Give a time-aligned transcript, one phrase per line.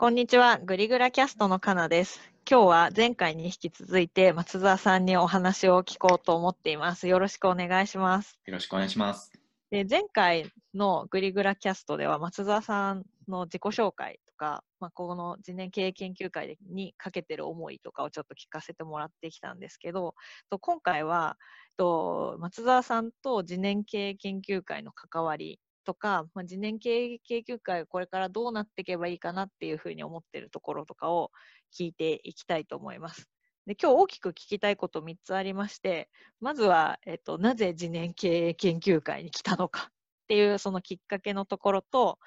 [0.00, 2.20] こんにちは、グリグラキャストのかなです。
[2.48, 7.08] 今日は前回に引き続いて松沢さんにお話を聞こうと思っています。
[7.08, 8.38] よろしくお願いします。
[8.46, 9.32] よろしくお願いします。
[9.72, 20.14] で前回のグリグラキャストでは松沢さんの自己紹介とか、まあ、この次年経営研究会にかけてる思いとかをちょっと聞かせてもらってきたんですけど、
[20.48, 21.36] と今回は
[21.76, 25.58] と松沢さんと次年経営研究会の関わり
[25.88, 31.30] とか、まあ、次年経営研究会これからどうなっていけばいいかなっていうふうに思ってるところとかを
[31.74, 33.26] 聞いていきたいと思います。
[33.66, 36.10] で今日大きく聞きたいこと3つありまして、
[36.42, 39.92] まずは、えっと、なぜ次年経営研究会に来たのかっ
[40.28, 42.18] ていうそのきっかけのところと、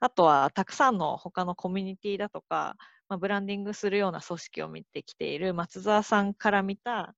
[0.00, 2.76] あとはたくさんの他のコミュニティだとか、
[3.10, 7.14] まあ、ブランディングするような組織を見てきている松沢さんから見た、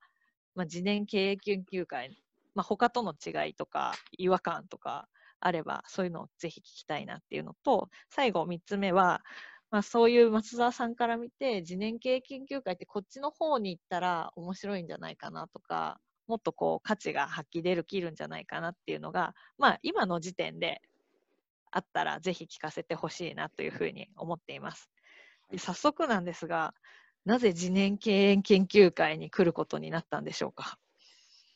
[0.56, 2.18] まあ、次年経営研究会、
[2.56, 5.06] まあ、他との違いとか違和感とか
[5.44, 9.22] あれば、そういうのをぜひ聞きたいなっていうのと、最後3つ目は、
[9.70, 15.98] まあ、そういう松沢さんから見て、次年経営研究会ってこっちの方に行ったら面白いんじゃないかなとか、
[16.28, 20.80] もっとこう価値が発揮でるきるんじゃないかなっていうのが、まあ、今の時点で
[21.70, 24.90] あったらぜひ聞かせてほしいなというふうに思っています。
[25.50, 26.74] で早速なんですが、
[27.24, 30.78] なぜ次年経営研究会に来ることになったんでしょうか？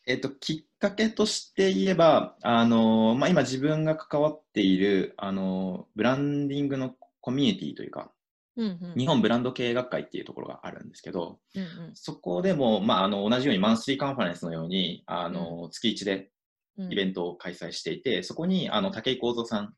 [0.07, 8.13] えっと、きっかけとして言えば、あのまあ、今自分が関わっている、あのブランディングのコミュニティというか、
[8.57, 8.95] うんうん。
[8.97, 11.91] 日本ブランド経営学会っていうところがあるんですけど、うんうん。
[11.95, 16.31] そこでも、まあ、あの同じようにマンスリーカンファレンスのように、あの月1で
[16.79, 16.93] うん。
[16.93, 19.75] イベントを開催していて、そこにあの武井幸三さん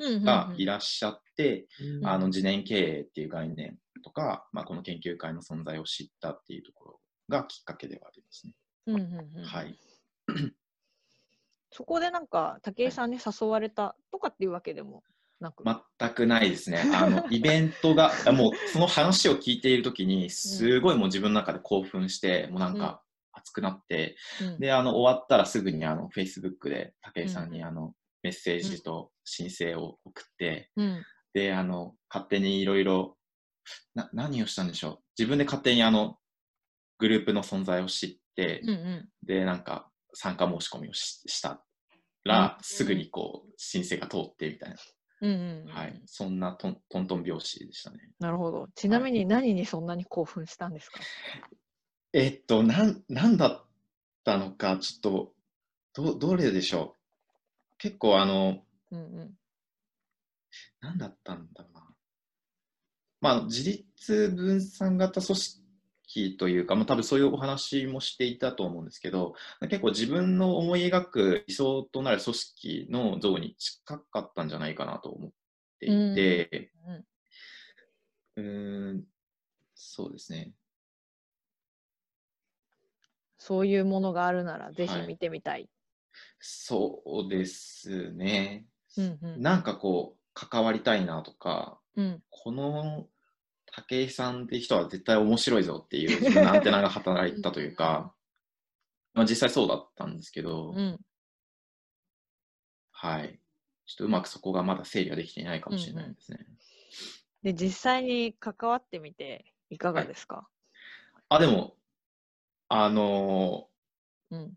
[0.00, 2.06] うんうんがいらっしゃって、うん。
[2.06, 8.54] あの次年経営っていう概念とか、まあ、この研究会の存在を知ったっていうところがきっかけではありますね。
[8.86, 9.44] うんうんうん。
[9.44, 9.76] はい。
[11.70, 15.02] そこでなんか武井さんに誘われたとかっていうわけでも
[15.40, 16.82] なく、全くないですね。
[16.94, 24.58] あの イベントが、あもうその話を聞いているときに、すごいもう自分の中で興奮して、もうなんか熱くなって、うん。
[24.58, 31.04] で、あの終わったらすぐにあの Facebook で武井さんにあのメッセージと申請を送って、うん。
[31.34, 33.16] で、あの勝手にいろいろ、
[33.94, 34.98] な何をしたんでしょう。
[35.18, 36.18] 自分で勝手にあの
[36.98, 39.08] グループの存在を知って、うんうん。
[39.26, 41.62] で、なんか参加申し込みをしした
[42.24, 44.76] ら、うんすぐにこう申請が通ってみたいな。
[45.20, 47.98] うんうんうんはい、そんなトントントン拍子でしたね。
[48.18, 48.68] なるほど。
[48.74, 50.98] ちなみに何にそんなに興奮したんですか、
[52.12, 53.64] えっと、なん、なんだっ
[54.24, 55.34] たのか、ちょっと、
[55.94, 56.96] ど、どれでしょ
[57.74, 57.76] う？
[57.78, 59.38] 結構、あの、うんうん
[60.80, 61.94] なんだったんだろうな。
[63.20, 65.62] まあ、自立分散型組織
[66.38, 75.30] というか、まあ、多分そういうお話もしていたと思うんですけど、結構自分の思い描く理想となる組織の像に近かったんじゃないかなと思っ
[75.80, 76.72] ていて、
[78.36, 79.04] うんうーん、
[79.74, 80.52] そうですね。
[83.38, 85.68] そういうものがあるならぜひはい見てみたい。
[86.40, 88.66] そうですね。
[88.96, 93.06] うんうんなんかこう、関わりたいなとか、うんこの
[93.86, 98.12] 武井さんって人は絶対面白いぞっていう自分のアンテナが働いたというか、
[99.14, 100.98] まあ実際そうだったんですけど、うん
[102.90, 103.38] はい。
[103.86, 106.40] ちょっとうまくそこがまだ整理ができていないかもしれないですね。
[107.42, 110.48] で実際に関わってみていかがですか、
[111.28, 111.76] あ、でも、
[112.68, 113.68] あの
[114.30, 114.48] うんー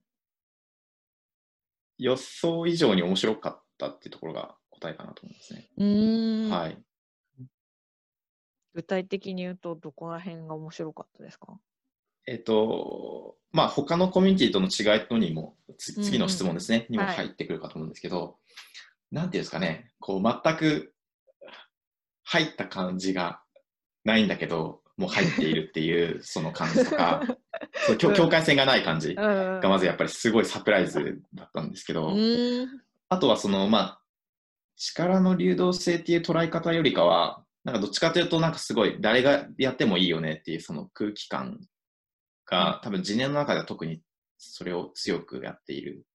[2.00, 5.70] 予想以上に面白かったっていうところが答えかなと思いますね。
[5.78, 6.84] うーんはい。
[8.74, 11.60] 具体的に言うとどこら辺が面白かったですか？
[12.28, 18.38] えっと、まあ、他のコミュニティとの違いとにも、つ次の質問ですね、にもはい入ってくるかと思うんですけど、
[19.12, 20.94] なんていうんですかね、こう、全く
[22.24, 23.42] 入った感じが
[24.06, 27.24] ないんだけど、もう入っているっていう、 その感じとか、
[27.88, 32.82] そう境境界線がない感じががまずやっぱりすごいサプライズだったんですけうど、ーん。
[33.10, 34.02] あとはその、まあ、
[34.76, 41.60] 力の流動性っていう捉え方よりかは、なんかどっちかというと、なんかすごい誰がやってもいいよねっていうその空気感
[42.46, 44.02] が、多分次年の中では特に
[44.38, 46.06] それを強くやっている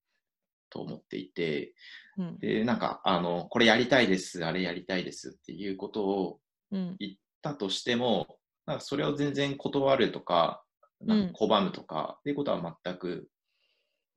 [0.71, 1.73] と思っていて、
[2.19, 2.39] うん。
[2.39, 6.41] で、なんか、あの、これやりたいです、あれやりたいですっていうことを
[6.73, 6.97] うん。
[6.99, 7.13] 言っ
[7.43, 10.65] たとしても、なんかそれを全然断るとか、
[11.01, 13.29] なんか拒むとかっていうことは全く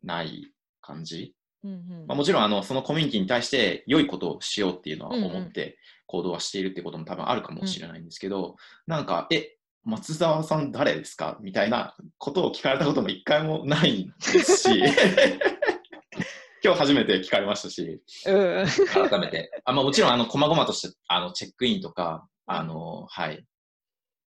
[0.02, 0.52] ない
[0.82, 1.36] 感じ。
[1.64, 2.06] うんうん。
[2.08, 5.32] まあ、もちろんあのそのコミュニティに対して良いことをしようっていうのはうんうん。
[5.32, 5.78] 思って
[6.10, 8.56] 行動はしているっていうことも多分あるかもしれないんですけど、
[8.88, 11.38] なんか、え、松沢さん誰ですか？
[11.40, 14.80] みたいなことを聞かれたことも一回もないんですし、
[16.64, 18.32] 今日初めて聞かれましたし、う
[18.64, 18.66] ん。
[19.10, 19.52] 改めて。
[19.66, 23.46] あまあ、もちろん、あの、細々としたあのチェックインとか、あの、はい、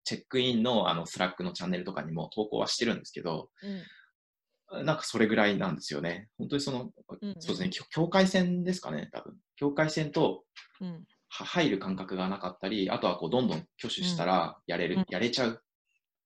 [0.04, 4.86] チェックインのあのスラックのチャンネルとかにも投稿はしてるんですけど、うん。
[4.86, 6.28] なんかそれぐらいなんですよね。
[6.38, 6.90] 本当にその、
[7.20, 7.36] うんうん。
[7.40, 9.36] そうですね、境界線ですかね、多分。
[9.56, 10.44] 境界線と
[10.80, 10.92] うん。
[10.92, 10.98] は
[11.32, 15.06] 入る感覚がなかったり、あとはこうどんどん挙手したらやれる、うん。
[15.08, 15.64] やれちゃう、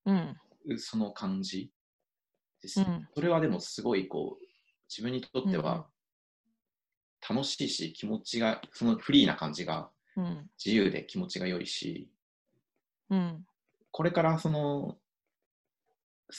[0.07, 0.37] うん。
[0.79, 1.71] その感じ
[2.61, 2.87] ですね。
[2.89, 3.09] うん。
[3.15, 4.45] それはでもすごいこう、
[4.89, 5.87] 自分にとっては
[7.29, 10.51] 楽しいし、気持ちが、そのフリーな感じがうん。
[10.65, 12.11] 自由で気持ちが良いし、
[13.11, 13.47] うん。
[13.93, 14.97] これからその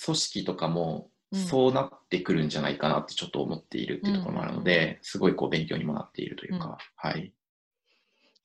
[0.06, 1.40] 組織とかもうん。
[1.40, 7.34] そうなってくるんじゃないかなってちょっと思っているっていうところもあるので、すごいこう勉強にもなっているというか、はい。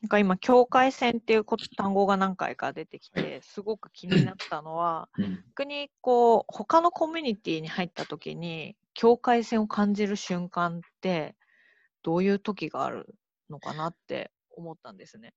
[0.02, 11.36] なんか今、境界線っていうこと単語が何回か出てきはて、すごく気になったのは、うん逆にこう、他のコミュニティに入った時に、境界線を感じる瞬間って、
[12.02, 13.14] どういう時がある
[13.48, 15.34] のかなって思ったんですね。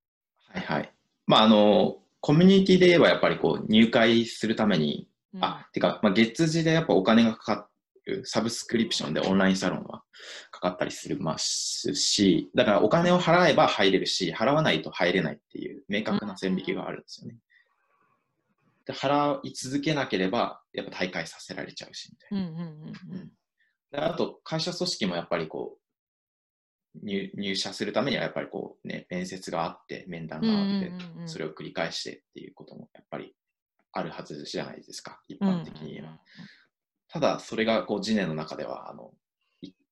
[0.48, 0.94] はいはい。
[1.28, 7.70] まあ、あの、コミュニティで言えばやっぱりこう入会するために、うんあ、てか、まあ、月次でやっぱお金がかか
[8.06, 10.04] る、サブスクリプションでオンラインサロンは
[10.56, 17.38] かかったりするますし、だからお金を払えば入れるし、払わないと入れないっていう明確な線引きがあるんですよね。
[18.86, 22.48] で払い続けなければ、やっぱ大会させられちゃうし、みたいな。
[22.48, 23.32] うんうんうんうん
[23.92, 33.34] であと、会社組織もやっぱりこう、入入社するためにはやっぱりこうね、面接があって、面談があって、うんうんうんうんそれを繰り返してっていうこともやっぱり
[33.94, 36.20] あるはずじゃないですか、一うんうん般的に言えば。
[37.08, 39.25] ただ、それがこう、次年の中では、あの、一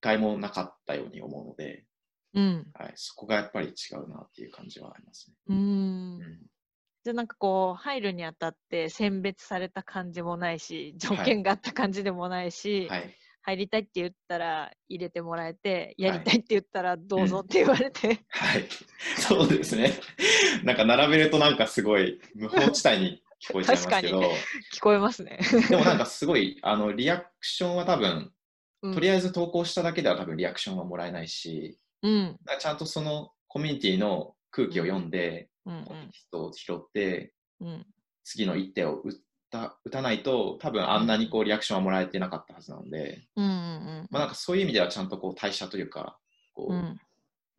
[0.04, 1.86] 回もなかったように思うので、
[2.34, 5.36] うんはい、そこがやっぱり違うなっていう感じはありますね。
[5.48, 6.40] うんうんうん
[7.06, 13.14] じゃあなんかこう入るにあたって選別された感じもないし条件があった感じでもないし、はい。
[13.46, 18.70] 入りたいって言ったら入れてもらえてやりはいたいって言ったらどうぞって言われて、はい。
[19.18, 19.92] そうですね。
[20.64, 24.22] なんか並べるとなんかすごい無法地帯に聞こえちゃいますけど、
[24.74, 25.40] 聞こえますね。
[25.70, 28.32] でもなんかすごい、あの、リアクションは多分、
[28.94, 32.38] とりああえず投稿しただけでは多分リアクションはもらえないし、うん。
[32.60, 37.68] ちゃんとそのコミュニティの空気を読んで、うんコンテキストを拾って、うん。
[37.68, 37.86] うん
[38.26, 39.12] 次の一手を打っ
[39.52, 46.18] た打たないと、多分あんなにこうリアクションはもらえてなかったはずなので、うんうんまあ、なんかそういう意味ではちゃんとこう代謝というか、
[46.54, 47.00] こう、うん。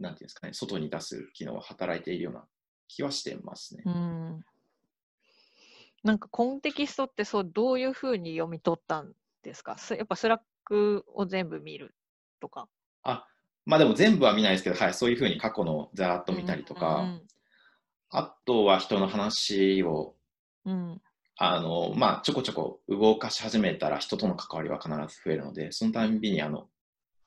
[0.00, 2.46] なんていうんですかね、外に出す機能は働いているような
[2.88, 3.82] 気はしてますね。
[3.84, 4.44] うん。
[6.02, 9.12] なんかコンテキストってそうどういうふうに読み取ったん
[9.42, 9.76] ですか？
[9.76, 11.94] すやっぱ Slack を全部見る
[12.40, 12.68] とか。
[13.02, 13.26] あ、
[13.66, 17.04] まあでも全部は見ないですけど、はい、そういうふうに過去のざらっと見たりとか、
[18.10, 20.14] あとは人の話を、
[20.64, 20.72] うん。
[20.72, 21.02] うん
[21.36, 26.68] あの、まあ、ちょこちょこ動かし始めたら人との関わりは必ず増えるので、そのたんびにあの、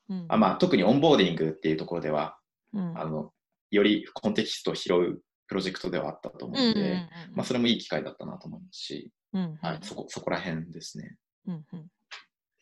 [0.08, 0.24] うん。
[0.28, 2.38] あまあ、特にオンボーディングっていうところでは、
[2.72, 2.98] うん。
[2.98, 3.32] あの、
[3.70, 9.58] よりコンテキストを拾うプロジェクトではあったと思うので、まあ、それもいい機会だったなと思いますし、うんうん。
[9.60, 11.16] はい、そこ、そこら辺ですね。
[11.46, 11.90] うんうん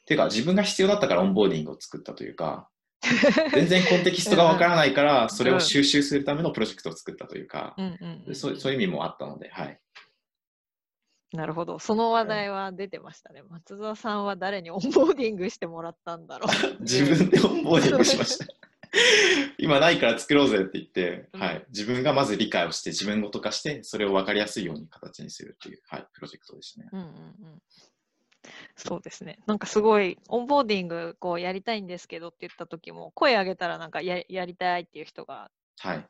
[0.07, 2.69] ていうか、自分が必要だったからオンボーディングを作ったというか、
[3.53, 9.81] 全然コンテキストがわからないから、それを収集するためのプロジェクトを作ったというか、うんうんうんそうそういう意味もあったので、はい。
[11.33, 11.79] なるほど。
[11.79, 13.43] その話題は出てましたね。
[13.49, 16.81] 松澤さんは誰にオンボーディングしてもらったんだろう。
[16.83, 18.47] 自分でオンボーディングしました。
[19.59, 26.89] 今ないから作ろうぜって言って、うんはい、自分がまず理解をして、自分ごと化して、それを分かりやすいように形にするっていう、はい、プロジェクトでしたね。
[26.93, 27.63] うんうんうん
[28.77, 29.39] そうですね。
[29.47, 36.07] なんかすごい、オンボーディングこうやりたいんですけどって言った時も、声上げたらなんかややりたいっていう人がはい。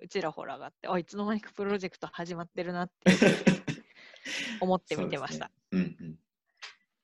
[0.00, 3.12] うちらほらがあって、あいつの間にかプロジェクト始まってるなって
[4.60, 5.50] 思って見てました。
[5.74, 5.98] そうですね。
[6.00, 6.18] うんうん。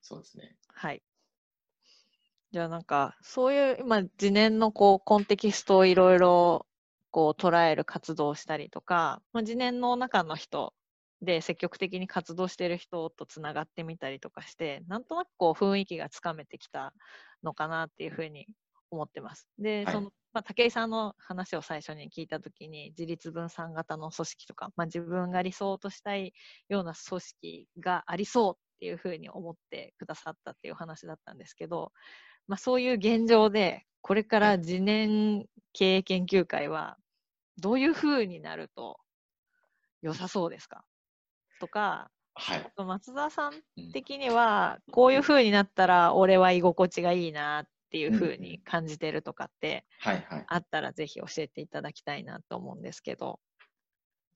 [0.03, 0.57] そうですね。
[0.69, 1.03] はい。
[2.53, 6.67] じゃあなんか、そういう今、次年のこうコンテキストをいろいろ
[7.11, 10.75] こう捉える活動をしたりとか、まあ、次年の中の人
[11.23, 16.95] で積極的に活動している人とつながってみたりとかして、なんとなくこう雰囲気がつかめてきた
[17.43, 18.49] のかなっていうふうに
[18.91, 19.49] 思ってます。
[19.59, 20.01] で、はい。
[20.01, 26.33] その、まあ、武井さんの話を最初に聞いたときに、自立分散型の組織とか、まあ、自分が理想としたい
[26.69, 31.93] ような組織がありそうっていうふうに思ってくださったっていう話だったんですけど、
[32.49, 36.99] まあ、そういう現状で、これから次年経営研究会は
[37.59, 39.01] どういうふうになると
[40.03, 40.85] 良さそうですか？
[41.61, 42.73] とか、はい。
[42.77, 49.87] 松澤さんうん的には、こういうふうになったら俺は居心地がいいなっていうふううんうんに感じてるとかって。
[50.49, 53.41] あったらぜひ教えていただきたいなと思うんですけど、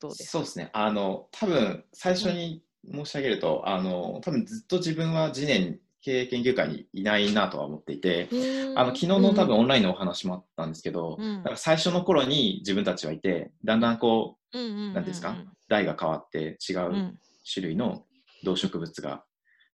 [0.01, 0.27] どうです？
[0.27, 0.71] かそうですね。
[0.73, 8.29] あの、多分最初に申し上げると、あの、多分ずっと自分は次年経営研究会にいないなとは思っていて、
[8.77, 11.39] あの昨日の多分オンラインのお話もあったんですけど、うん。
[11.39, 14.95] だから最初の頃に自分たちはいて、だんだんこううんうんうんうん。
[14.95, 15.35] なんですか？
[15.69, 17.19] 代が変わって違ううん。
[17.51, 18.05] 種類の
[18.43, 19.25] 動植物が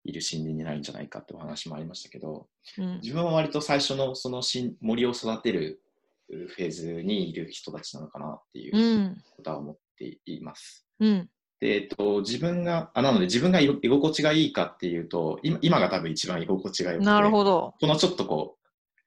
[0.04, 2.46] いる森林になるんじゃないかってお話もありましたけど、
[2.78, 3.00] うん。
[3.02, 5.80] 自分は割と最初のその新森を育てる
[6.28, 9.22] フェーズにいる人たちなのかなっていううん。
[9.36, 10.86] ことは思っています。
[11.00, 11.28] うん
[11.60, 17.74] で、えっと、自分が、あなので自分が居居心地がいいかっていうと、今今が多分一番居心地が良くて、なるほど。
[17.80, 18.66] このちょっとこう、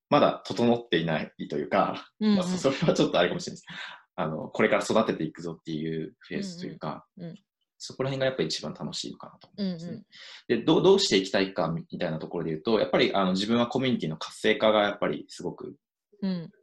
[0.09, 3.73] まだ整っていないというか、うんうんまあ、そ それはちょっとあれかもしれないです。
[4.15, 7.39] あの、これから育てていくぞっていうフェーズというか、うんうんうん
[7.85, 9.91] そこら辺がやっぱり一番楽しいのかなとうん思いますね。
[9.91, 10.05] うん
[10.47, 15.75] でどう、どうしていきたいかみたいなところで言うと、やっぱりあの自分はコミュニティの活性化がやっぱりすごく
[16.21, 16.53] うん好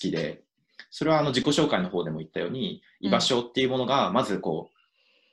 [0.00, 0.42] きで、
[0.90, 3.08] それはあの自己紹介の方でも言ったように、うん。
[3.08, 4.76] 居場所っていうものが、まずこう、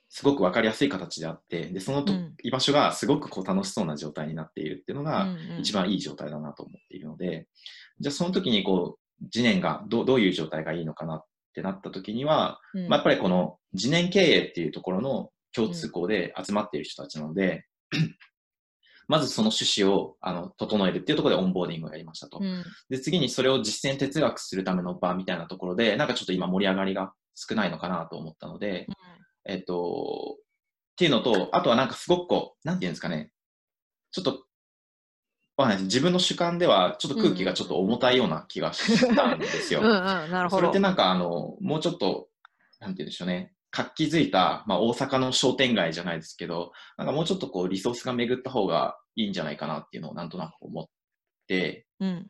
[0.08, 2.34] すごく分かりやすい形であって、でそのと、うん。
[2.42, 7.46] 居場所がすごくこう楽しそうな状態になっているっていうのが、一番いい状態だなと思っているので、
[8.00, 12.88] じゃあその時にこう、次年がどうどういう状態がいいのかなってなった時には、うん。
[12.88, 17.66] まあ、やっぱりこの次年経営っていうところの共通項で集まっている人たちなので、
[19.08, 22.38] まずその趣旨をあの整えるっていうところでオンボーディングをやりましたと。
[22.40, 22.62] うん。
[22.90, 28.86] で、次にそれを実践哲学するための場みたいなところで、なんかちょっと今盛り上がりが少ないのかなと思ったので、
[29.46, 33.32] えっと、っていうのと、あとはなんかすごくこう、なんていうんですかね、
[34.10, 34.44] ちょっと、
[35.80, 39.80] 自分の主観ではちょっと空気がちょっと重たいような気がしたんですよ。
[39.80, 40.60] うんうん、なるほど。
[40.60, 42.28] それってなんかあの、もうちょっと、
[42.78, 50.84] なんて言うんでしょうね、活気づいた、まあ、大阪の商店街じゃないですけど、なんかもうちょっとこうリソースが巡った方がいいんじゃないかなっていうのをなんとなく思っ
[51.46, 52.28] て、うん。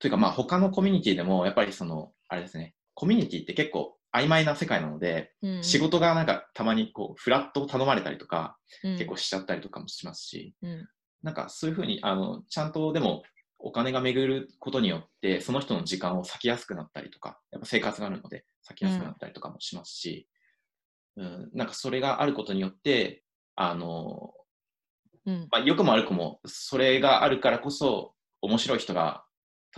[0.00, 5.62] というかまあ他のコミュニティでもやっぱりその、あれですね、コミュニティって結構曖昧な世界なので、うん。
[5.62, 8.92] 仕事がなんかたまにこうフラットを頼まれたりとか、うん。
[8.94, 10.88] 結構しちゃったりとかもしますし、うん。
[11.22, 13.22] なんかそういうふうにあのちゃんとでも
[13.58, 20.28] お金が巡ることによってその人の時間を割きやすくなったりとかやっぱ生活があるので割きやすくなったりとかもしますし、
[21.16, 23.22] うんなんかそれがあることによって
[23.54, 24.32] あの、
[25.24, 25.48] うん。
[25.50, 29.24] まあ、良くも悪くもそれがあるからこそ面白い人が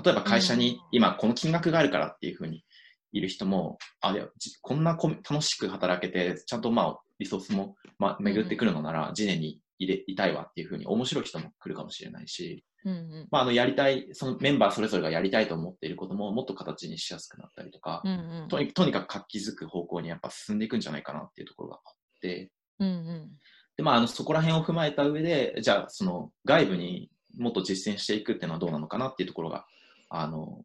[0.03, 0.81] 例えば会社にうん。
[0.93, 2.65] 今この金額があるからっていうふうに
[3.13, 13.29] いる人もあいやじこんなこ楽しく働けてちゃんとまあリソースも、まあ、巡ってくるのなら、次年に入れいたいわっていうふうに面白い人も来るかもしれないし、うんうん。
[13.31, 18.11] まあ、あのやりたい、そのメンバーそれぞれがやりたいと思っていることももっと形にしやすくなったりとか、うん
[18.43, 18.49] うん。
[18.49, 23.31] とにとにかく活気づく方向にやっぱ進んでいくんじゃないかなっていうところがあって、うんうん。
[23.77, 29.67] でまあ、あのそこら辺を踏まえた上で、じゃあその外部にもっと実践していくっていうのはどうなのかなっていうところが、
[30.11, 30.65] あの、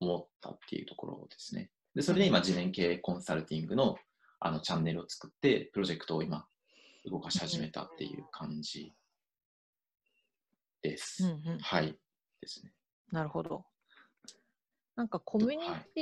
[0.00, 1.70] 思ったっていうところですね。
[1.94, 3.96] で、それで今、次年系コンサルティングの
[4.40, 6.46] あのチャンネルを作って、プロジェクトを今、
[7.04, 8.92] 動かし始めたっていう感じ
[10.82, 11.24] です。
[11.24, 11.98] うんうんはい。
[12.40, 12.72] ですね。
[13.10, 13.64] なるほど。
[14.96, 15.56] なんかコミュニ
[15.94, 16.00] テ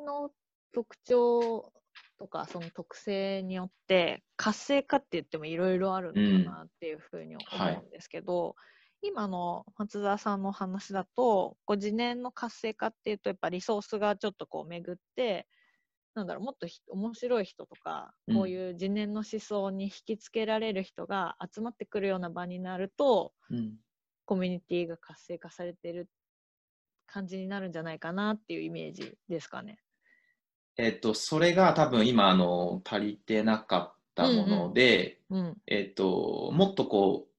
[0.00, 0.30] ィの
[0.72, 1.72] 特徴
[2.18, 7.44] とか、その特性によって、活性化って言ってもいろいろあるのかなっていうふうに思
[7.82, 8.54] うんですけど、
[9.02, 15.46] 今の松沢さんの話だと、こう次年の活性化っていうと、やっぱリソースがちょっとこう巡って、
[16.14, 23.74] なんだろう、もっとひ面白い人とか、うんこういう次年の思想に引きつけられる人が集まってくるような場になると、うん。
[24.26, 26.08] コミュニティが活性化されてる
[27.06, 29.78] 感じになるんじゃないかなっていうイメージですかね。
[30.76, 35.56] えっと、それが多分今、あの、足りてなかったもので、うん。
[35.66, 37.34] えっと、もっとこう、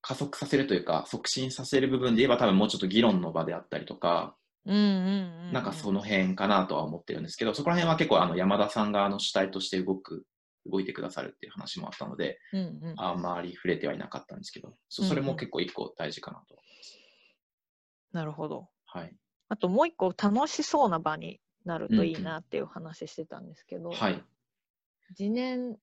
[0.00, 4.37] 加速させるというか、促進させる部分で言えば、多分もうちょっと議論の場であったりとか、
[4.68, 5.52] うんうんうん。
[5.52, 10.24] なんかその辺かなとは思ってるんですけど、そこら辺は結構あの山田さんがあの主体として動く、
[10.66, 12.94] 動いてくださるっていう話もあったので、うんうん。
[12.96, 16.98] あんまり触れてはいなかったんですけど、そそれも結構一個大事かなと思います。
[18.12, 18.68] なるほど。
[18.86, 19.16] はい。
[19.48, 24.22] あともう一個楽しそうな場になるといいなっていう話してたんですけど、はい。
[25.16, 25.78] 次年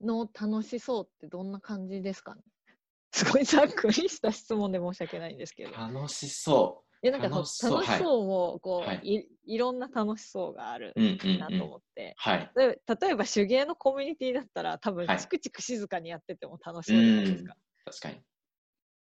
[0.00, 2.42] の楽しそうってどんな感じですかね？
[3.12, 5.72] すごいざっくりした質問で申し訳ないんですけど。
[5.72, 9.00] 楽しそいやなんか楽しそう楽しそうもこう、はい
[9.46, 11.00] い、いろんな楽しそうがあるう。
[11.00, 11.62] うんうんなとうん。
[11.62, 12.14] 思って。
[12.18, 12.52] はい。
[12.56, 12.76] 例
[13.10, 17.56] えば手芸のコミュニティだったら多分はいチクチク静かにやってても楽しそうじゃないですか。
[17.86, 18.20] 確かに。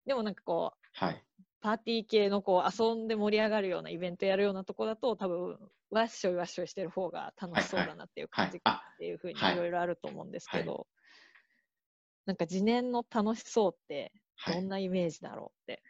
[0.05, 1.23] でもなんかこうはい。
[1.59, 5.57] パーティー系のこう遊んで盛り上がるようなイベントやるようなとこだと多分
[5.89, 8.57] わっしょいわっしょいしてる方が楽しそうだなっていう感じ。
[8.57, 8.61] っ
[8.99, 10.87] ていうふうにはいいろいろあると思うんですけはいど、
[12.25, 14.55] なんか次年の楽しそうってはい。
[14.55, 15.83] どんなイメージだろうって。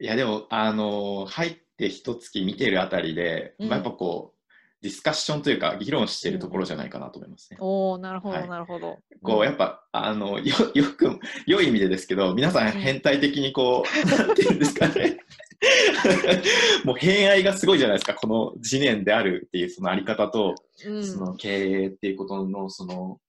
[0.00, 4.40] いや、でも、あのー入って一月見てるあたりで、うんまあ、やっぱこう、
[4.82, 7.58] ディスカッションというか、議論しているところじゃないかなと思いますね。
[7.60, 8.98] おおなるほど、はいなるほど。
[9.22, 15.18] こう、やっぱ、あの、よ、 よく、良い意味でですけど、皆さん変態的にこう、なんていうんですかね。
[16.84, 20.54] もう偏愛がすごいじゃないですか、この次年であるっていうそのあり方と、
[20.86, 23.20] うん、その経営っていうことの、その、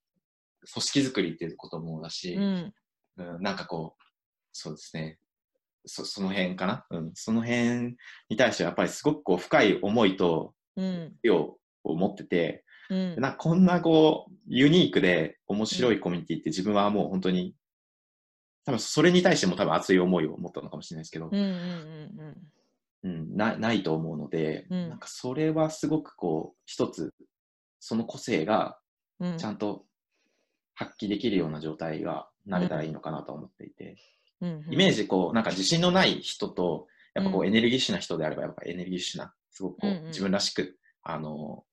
[0.72, 2.74] 組織づくりっていうこともだし、うん、
[3.18, 4.04] うん、なんかこう、
[4.54, 5.20] そうですね。
[5.86, 7.98] そその辺かな、うん、その辺
[8.30, 17.56] に対してはやっぱりすごくこう深い思いとうん、量を持ってて、うん、なこんなこうユニークで面白いコミュニティって自分はもう本当に
[18.66, 24.90] 多分それに対しても多分熱い思いを持ったのかもしれないですけど、うん、なないと思うので、うん。
[24.90, 27.14] なんかそれはすごくこう一つ
[27.82, 28.78] その個性が
[29.22, 29.86] うん、ちゃんと
[30.74, 33.96] 発揮できるような状態がなれたらいいのかなと思っていて、うん、
[34.42, 37.48] イメージこうなんか自信のない人とやっぱこううん。
[37.48, 41.64] エネルギッシュな人であればやっぱエネルギッシュなすごくこう、自分らしくあの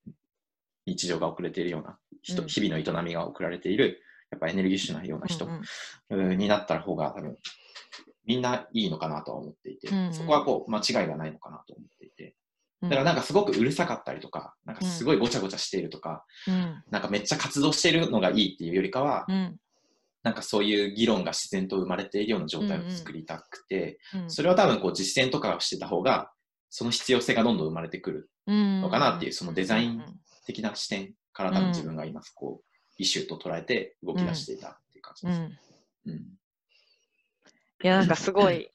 [0.85, 2.47] 日常が送れているような人、うん。
[2.47, 5.47] 日々の営みが送られているやっぱエネルギッシュなような人、
[6.11, 7.37] になったら方が多分
[8.25, 12.35] みんないいのかなとは思っていて、そこはこう間違いがないのかなと思っていて。
[12.81, 19.57] うん、だからなんかすごくうるさかったりとかなんかすごいごちゃごちゃしているとか、うん、なんかめっちゃ活動しているのがいいっていうよりかは、うん、
[20.23, 26.31] なんかそういう議論が自然と生まれているような状態を作りたくて、うん、それは多分こう実践とかをしてた方が、
[26.69, 30.03] その必要性がどんどん生まれてくるののかなっていう、そのデザイン
[30.45, 32.65] 的な視点から多分自分が今、こう、
[32.97, 35.39] イシューと捉えて動き出していたっていう感じです。
[35.39, 35.45] うん。
[36.11, 36.17] うん。
[37.81, 38.69] いや、なんかすごい、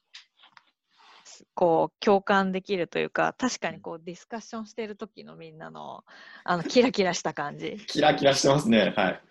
[1.53, 6.03] こう、共感できるというか、確かにこう、ディスカッションしてる時のみんなの、
[6.43, 7.77] あの、キラキラした感じ。
[7.87, 8.93] キラキラしてますね。
[8.95, 9.21] はい。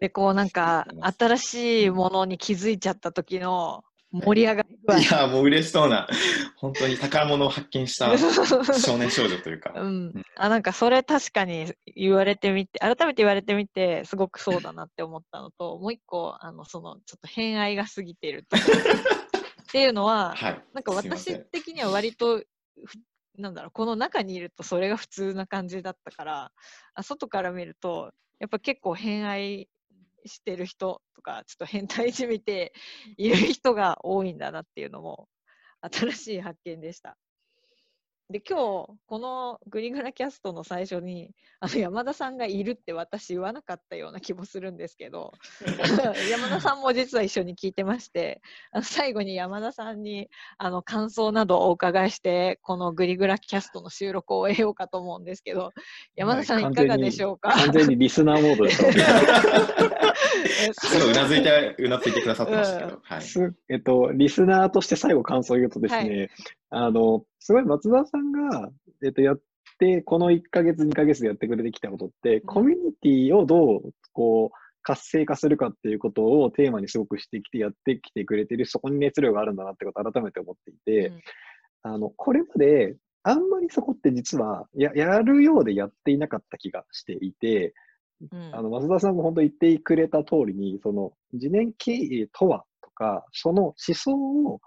[0.00, 0.86] で、こう、なんか、
[1.18, 3.84] 新しいものに気づいちゃった時の
[4.14, 6.06] 盛り上がり具合いや、もう嬉しそうな、
[6.56, 8.16] 本当に宝物を発見した
[8.78, 9.72] 少年少女というか。
[9.74, 18.56] うん、あなんかそれ確かに言われてみて改めて言われてみてすごくそうだなって思ったのともう一個あのそのちょっと偏愛が過ぎていると
[19.74, 20.64] っていうのは、はい。
[20.72, 22.46] なんか私的には割とふ
[23.36, 26.52] なんだろうこの中にいるとそれが普通な感じだったから
[26.94, 29.68] あ外から見るとやっぱ結構偏愛
[30.24, 32.72] してる人とかちょっと変態じみて
[33.16, 35.26] いる人が多いんだなっていうのも
[35.80, 37.16] 新しい発見でした。
[38.30, 45.32] で今日このグリグラキャストの最初にあの山田さんがいるって私言わなかったような気もするんですけど
[46.30, 48.40] 山田さんも実は一緒に聞いてまして
[48.72, 55.72] あの最後に山田さんにあの感想などをお伺いしてこのグリグラキャストの収録を終えようかと思うんですけど
[56.16, 60.04] 山田さんいかがでしょうか、完全にリスナーモードでした。
[60.72, 63.00] すごいうなずいて、うなずいてくださってましたけど。
[63.02, 63.22] はい。
[63.22, 66.30] すえっと、リスナーとして最後感想を言うとですね、
[66.74, 68.68] あの、すごい松田さんが、
[69.04, 69.40] えっと、やっ
[69.78, 81.22] て、この1ヶ月、2ヶ月でやってくれてきたことって、コミュニティをどう、こう、活性化するかっていうことをテーマにすごくしてきてやってきてくれてる、そこに熱量があるんだなってことを改めて思っていて、うん。
[81.94, 87.72] あの、これまで、あんまりそこって実はや、やるようでやっていなかった気がしていて、
[88.32, 88.50] うん。
[88.52, 94.60] あの、増田さんも本当言ってくれた通りに、その、自然経営とはとか、その思想を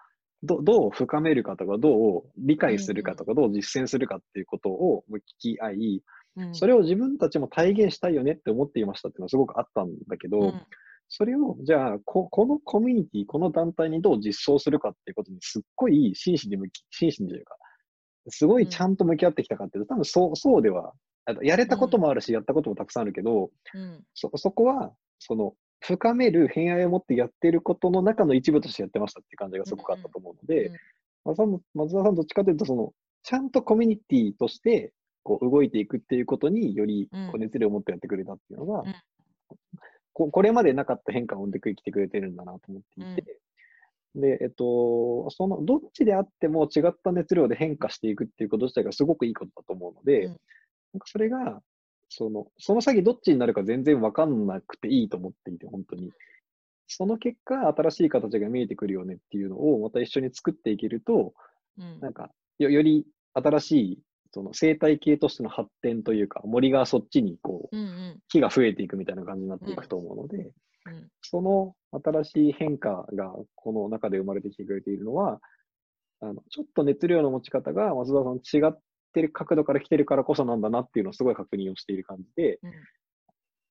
[0.48, 6.04] どどう深めるかとか、どう理解するかとか、どう実践するかっていうことを聞き合い、
[6.38, 6.56] うん。
[6.56, 10.62] それを自分たちも体現したいよねって思っていましたっていうのはすごくあったんだけど、うん。
[11.10, 17.56] それを、じゃあこ、このコミュニティ、この団体にどう実装するかっていうことにすっごい真摯に向き、真摯にというか、
[18.30, 20.94] すごいちゃんと向き合ってきたかっていうと、多分そう、そうでは、
[21.42, 24.04] やれたこともあるし、やったこともたくさんあるけど、うん。
[24.14, 30.72] そ、そこは、その、深める偏愛を持ってやってることの中の一部としてやってましたっていう感じがすごくあったと思うので、
[31.26, 31.38] 松
[31.98, 37.30] 田さんどっちかというと、その、ちゃんとコミュニティとして、こう、動いていくっていうことにより、こうん。
[37.36, 38.96] う、熱量を持ってやってくれたっていうのが、うん。
[40.14, 43.40] ここれまでなかった変化を生んできてくれてるんだなと思っていて、
[44.16, 50.32] で、えっと、その、どっちであっても違った熱量で変化していくっていうこと自体がすごくいいことだと思うので、うん。
[50.94, 51.62] なんかそれが、
[52.10, 56.12] その、その先どっちになるか全然わかんなくていいと思っていて、本当に。
[56.88, 61.34] その結果、新しい形が見えてくるよねっていうのをまた一緒に作っていけると、
[61.78, 62.00] うん。
[62.00, 64.00] なんか、よより新しい、
[64.32, 68.20] その生態系としての発展というか、森がそっちにこう、うんうん。
[68.30, 71.10] 木が増えていくみたいな感じになっていくと思うので、うん。
[71.22, 75.42] その新しい変化がこの中で生まれてきてくれているのは、
[76.20, 78.80] あのちょっと熱量の持ち方が松田さん違っ
[79.18, 82.72] てる角度から来てるからこそなんだなっていうのをすごい確認をしている感じで、うん。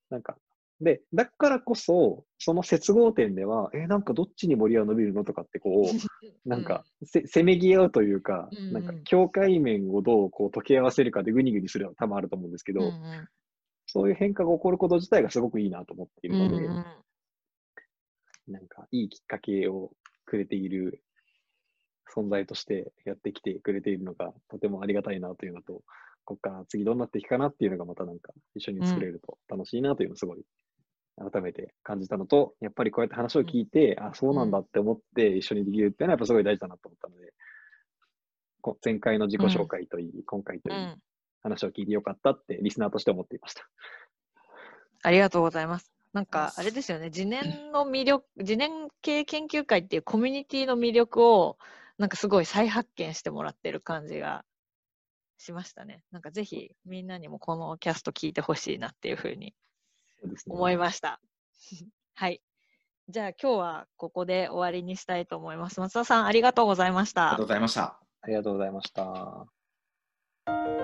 [0.09, 0.37] なんか、
[0.81, 5.83] で、だからこそ、その接合点では、えーなんかどっちに森は伸びるのとかってこう、
[6.49, 8.73] なんか、せせめぎ合うというか、うんうん。
[8.73, 13.27] なんか境界面をどうこう溶け合わせるかでグニグニするのは多分あると思うんですけど、うんうん。
[13.85, 16.85] そういう変化が起こること自体がすごくいいなと思っているので、うんうん。
[18.47, 19.91] なんかいいきっかけを
[20.25, 21.01] くれている
[22.15, 25.81] 存在としてやってきてくれているのがとてもありがたいなというのと、
[26.25, 30.43] ここから次どうなっていくかなっていうのがまたなんか一緒に作れると楽しいなというのをすごい
[31.17, 37.33] 改めて感じたのと、やっぱりこうやって話を聞いて、あ、そうなんだって思って一緒にできるっていうのはやっぱすごい大事だなと思ったので、
[38.61, 41.01] こ前回の自己紹介といい、今回といい、うん
[41.47, 43.67] 話を聞いてよかったってリスナーとして思っていました。
[45.03, 45.91] ありがとうございます。
[46.13, 51.57] なんか、あれですよね、次年の魅力、次年系研究会っていうコミュニティの魅力を、
[51.97, 54.45] なんかすごい再発見してもらってる感じが
[55.37, 56.03] しましたね。
[56.11, 59.53] なんかぜひ、みんなにもこのキャスト聞いてほしいなっていうふうに。
[60.47, 61.19] 思いました。
[62.15, 62.41] はい。
[63.09, 65.79] じゃあ今日はここで終わりにしたいと思います。
[65.79, 67.45] 松田さん、ありがとうございましたありがとう。
[67.45, 67.99] ございました。
[68.21, 70.76] ありがとうございました。